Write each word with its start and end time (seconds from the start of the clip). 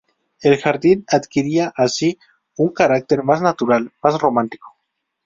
El 0.41 0.57
jardín 0.57 1.05
adquiría 1.09 1.71
así 1.77 2.17
un 2.57 2.69
carácter 2.69 3.21
más 3.21 3.39
natural, 3.43 3.93
más 4.01 4.17
romántico. 4.19 4.73